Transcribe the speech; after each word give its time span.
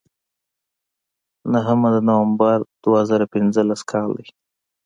نهمه 1.53 1.89
د 1.95 1.97
نومبر 2.09 2.57
دوه 2.83 3.01
زره 3.09 3.25
پینځلس 3.33 3.81
کال 3.91 4.09
دی. 4.17 4.27